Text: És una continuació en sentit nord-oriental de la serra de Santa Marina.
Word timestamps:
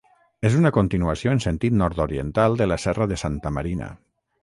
És 0.49 0.55
una 0.59 0.71
continuació 0.77 1.35
en 1.35 1.43
sentit 1.45 1.77
nord-oriental 1.83 2.59
de 2.63 2.71
la 2.73 2.81
serra 2.89 3.11
de 3.15 3.23
Santa 3.27 3.57
Marina. 3.61 3.97